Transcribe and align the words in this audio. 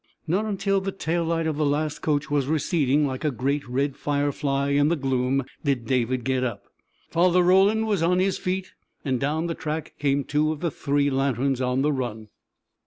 Not 0.25 0.45
until 0.45 0.81
the 0.81 0.91
tail 0.91 1.23
light 1.23 1.45
of 1.45 1.57
the 1.57 1.63
last 1.67 1.99
coach 2.01 2.31
was 2.31 2.47
receding 2.47 3.05
like 3.05 3.23
a 3.23 3.29
great 3.29 3.69
red 3.69 3.95
firefly 3.95 4.69
in 4.71 4.87
the 4.87 4.95
gloom 4.95 5.43
did 5.63 5.85
David 5.85 6.23
get 6.23 6.43
up. 6.43 6.63
Father 7.11 7.43
Roland 7.43 7.85
was 7.85 8.01
on 8.01 8.17
his 8.17 8.39
feet, 8.39 8.73
and 9.05 9.19
down 9.19 9.45
the 9.45 9.53
track 9.53 9.93
came 9.99 10.23
two 10.23 10.51
of 10.51 10.59
the 10.59 10.71
three 10.71 11.11
lanterns 11.11 11.61
on 11.61 11.83
the 11.83 11.91
run. 11.93 12.29